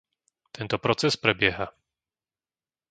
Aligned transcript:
Tento 0.55 0.77
proces 0.85 1.13
prebieha. 1.23 1.67